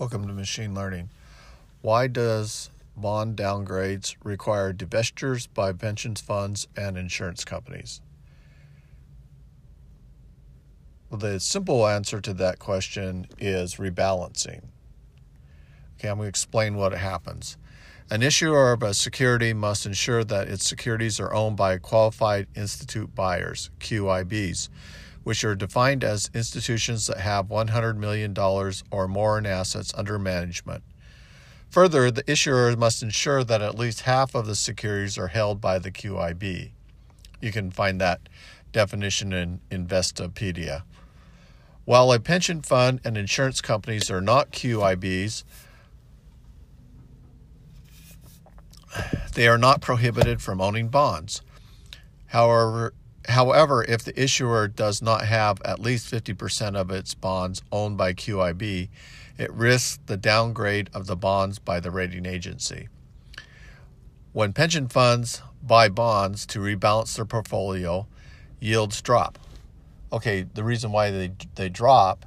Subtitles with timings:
[0.00, 1.10] Welcome to Machine Learning.
[1.82, 8.00] Why does bond downgrades require divestitures by pension funds and insurance companies?
[11.10, 14.62] Well, the simple answer to that question is rebalancing.
[15.98, 17.58] Okay, I'm going to explain what happens.
[18.10, 23.14] An issuer of a security must ensure that its securities are owned by qualified institute
[23.14, 24.70] buyers, QIBs
[25.22, 28.34] which are defined as institutions that have $100 million
[28.90, 30.82] or more in assets under management.
[31.70, 35.78] Further, the issuer must ensure that at least half of the securities are held by
[35.78, 36.70] the QIB.
[37.40, 38.28] You can find that
[38.72, 40.82] definition in Investopedia.
[41.84, 45.44] While a pension fund and insurance companies are not QIBs,
[49.34, 51.42] they are not prohibited from owning bonds.
[52.26, 52.94] However,
[53.28, 58.14] However, if the issuer does not have at least 50% of its bonds owned by
[58.14, 58.88] QIB,
[59.38, 62.88] it risks the downgrade of the bonds by the rating agency.
[64.32, 68.06] When pension funds buy bonds to rebalance their portfolio,
[68.58, 69.38] yields drop.
[70.12, 72.26] Okay, the reason why they, they drop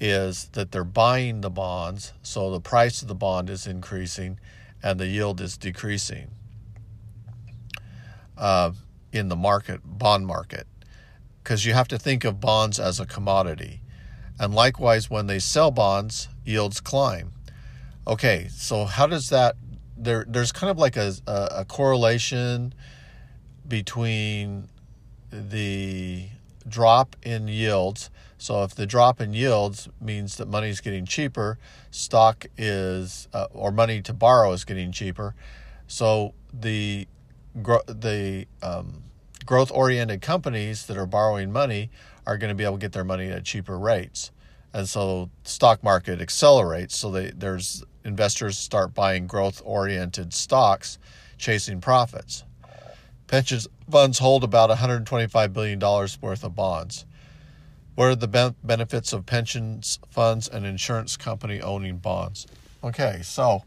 [0.00, 4.38] is that they're buying the bonds, so the price of the bond is increasing
[4.82, 6.30] and the yield is decreasing.
[8.36, 8.72] Uh,
[9.14, 10.66] in the market, bond market,
[11.42, 13.80] because you have to think of bonds as a commodity.
[14.38, 17.32] And likewise, when they sell bonds, yields climb.
[18.06, 19.56] Okay, so how does that?
[19.96, 22.74] There, there's kind of like a, a, a correlation
[23.66, 24.68] between
[25.30, 26.28] the
[26.68, 28.10] drop in yields.
[28.38, 31.58] So if the drop in yields means that money is getting cheaper,
[31.90, 35.34] stock is uh, or money to borrow is getting cheaper.
[35.86, 37.06] So the
[37.54, 39.02] the um,
[39.46, 41.90] growth oriented companies that are borrowing money
[42.26, 44.30] are going to be able to get their money at cheaper rates.
[44.72, 46.96] And so stock market accelerates.
[46.96, 50.98] So they, there's investors start buying growth oriented stocks,
[51.38, 52.44] chasing profits.
[53.26, 53.60] Pension
[53.90, 57.06] funds hold about $125 billion worth of bonds.
[57.94, 62.46] What are the ben- benefits of pensions funds and insurance company owning bonds?
[62.82, 63.62] Okay, so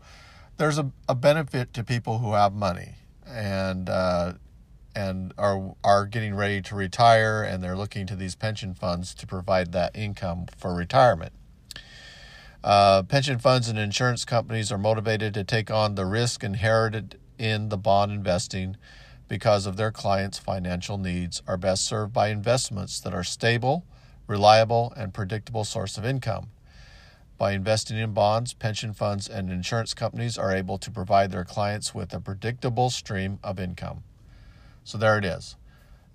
[0.58, 2.96] there's a, a benefit to people who have money.
[3.28, 4.34] And uh,
[4.96, 9.28] and are are getting ready to retire and they're looking to these pension funds to
[9.28, 11.34] provide that income for retirement.
[12.64, 17.70] Uh, pension funds and insurance companies are motivated to take on the risk inherited in
[17.70, 18.76] the bond investing
[19.28, 23.86] because of their clients' financial needs are best served by investments that are stable,
[24.26, 26.50] reliable, and predictable source of income.
[27.38, 31.94] By investing in bonds, pension funds and insurance companies are able to provide their clients
[31.94, 34.04] with a predictable stream of income.
[34.84, 35.56] So there it is.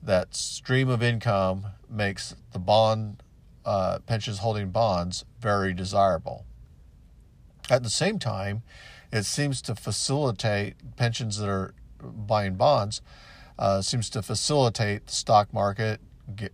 [0.03, 3.22] That stream of income makes the bond
[3.65, 6.44] uh, pensions holding bonds very desirable.
[7.71, 8.62] At the same time,
[9.12, 13.00] it seems to facilitate pensions that are buying bonds,
[13.59, 16.00] uh, seems to facilitate the stock market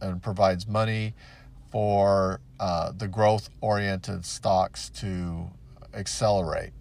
[0.02, 1.14] and provides money
[1.70, 5.50] for uh, the growth oriented stocks to
[5.94, 6.72] accelerate.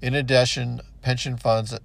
[0.00, 1.78] In addition, pension funds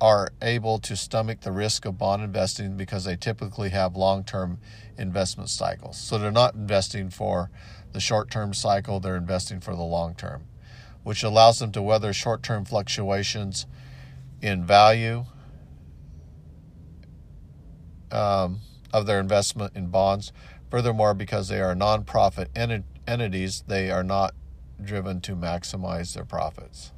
[0.00, 4.58] are able to stomach the risk of bond investing because they typically have long term
[4.98, 5.98] investment cycles.
[5.98, 7.50] So they're not investing for
[7.92, 10.44] the short term cycle, they're investing for the long term,
[11.04, 13.66] which allows them to weather short term fluctuations
[14.42, 15.24] in value
[18.14, 18.60] um,
[18.94, 20.32] of their investment in bonds.
[20.70, 24.34] Furthermore, because they are nonprofit ent- entities, they are not
[24.82, 26.92] driven to maximize their profits.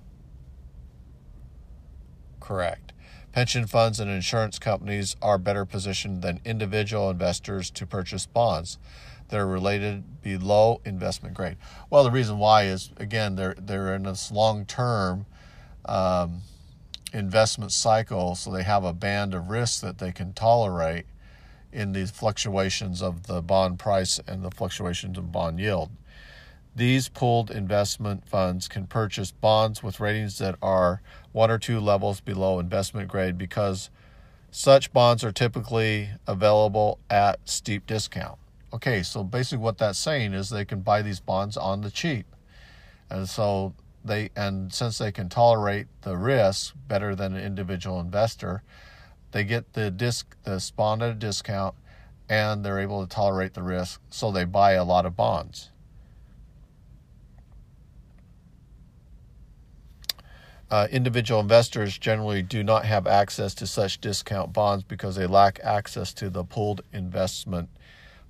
[2.39, 2.93] Correct.
[3.33, 8.79] Pension funds and insurance companies are better positioned than individual investors to purchase bonds
[9.29, 11.57] that are related below investment grade.
[11.91, 15.27] Well, the reason why is again they're they're in this long term
[15.87, 16.43] um,
[17.13, 21.07] investment cycle, so they have a band of risk that they can tolerate
[21.77, 25.91] in these fluctuations of the bond price and the fluctuations of bond yield.
[26.75, 31.03] These pooled investment funds can purchase bonds with ratings that are
[31.33, 33.91] one or two levels below investment grade because
[34.51, 38.39] such bonds are typically available at steep discount.
[38.73, 42.27] Okay, so basically what that's saying is they can buy these bonds on the cheap.
[43.11, 43.75] And so
[44.05, 48.63] they and since they can tolerate the risk better than an individual investor,
[49.33, 51.75] they get the disc the bond at a discount
[52.29, 55.71] and they're able to tolerate the risk, so they buy a lot of bonds.
[60.69, 65.61] Uh, individual investors generally do not have access to such discount bonds because they lack
[65.63, 67.69] access to the pooled investment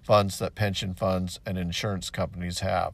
[0.03, 2.93] funds that pension funds and insurance companies have.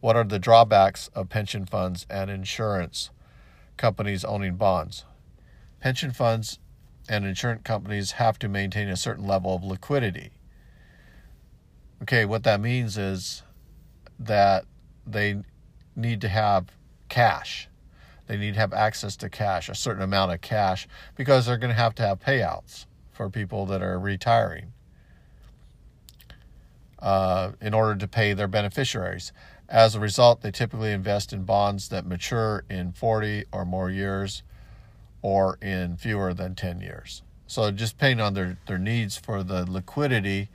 [0.00, 3.10] What are the drawbacks of pension funds and insurance
[3.76, 5.04] companies owning bonds?
[5.80, 6.58] Pension funds
[7.08, 10.30] and insurance companies have to maintain a certain level of liquidity.
[12.02, 13.42] Okay, what that means is
[14.18, 14.64] that
[15.06, 15.40] they
[15.96, 16.66] need to have
[17.08, 17.68] cash.
[18.26, 20.86] They need to have access to cash, a certain amount of cash,
[21.16, 24.72] because they're going to have to have payouts for people that are retiring
[27.00, 29.32] uh, in order to pay their beneficiaries.
[29.68, 34.42] As a result, they typically invest in bonds that mature in 40 or more years
[35.22, 37.22] or in fewer than 10 years.
[37.46, 40.50] So, just depending on their, their needs for the liquidity,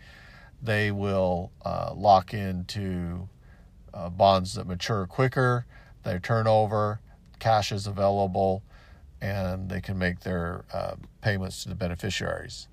[0.62, 3.28] they will uh, lock into
[3.94, 5.66] uh, bonds that mature quicker,
[6.04, 7.00] they turn over,
[7.40, 8.64] cash is available,
[9.22, 12.68] and they can make their uh, payments to the beneficiaries.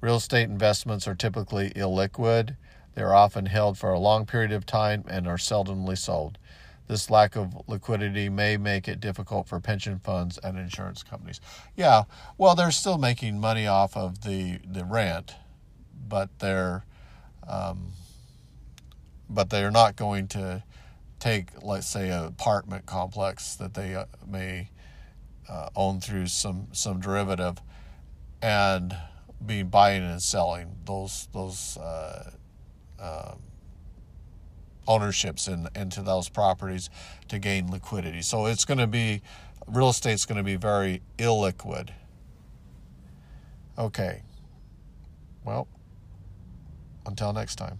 [0.00, 2.56] Real estate investments are typically illiquid.
[2.94, 6.38] They are often held for a long period of time and are seldomly sold.
[6.88, 11.40] This lack of liquidity may make it difficult for pension funds and insurance companies.
[11.76, 12.04] Yeah,
[12.38, 15.34] well, they're still making money off of the, the rent,
[16.08, 16.84] but they're
[17.46, 17.92] um,
[19.30, 20.62] but they're not going to
[21.18, 24.70] take, let's say, an apartment complex that they uh, may
[25.48, 27.58] uh, own through some some derivative,
[28.40, 28.96] and
[29.44, 32.30] be buying and selling those those uh,
[33.00, 33.38] um,
[34.88, 36.90] ownerships in, into those properties
[37.28, 38.22] to gain liquidity.
[38.22, 39.22] So it's going to be
[39.68, 41.90] real estate's going to be very illiquid.
[43.78, 44.22] Okay.
[45.44, 45.68] Well,
[47.06, 47.78] until next time.